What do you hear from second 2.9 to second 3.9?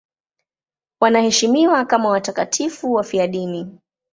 wafiadini.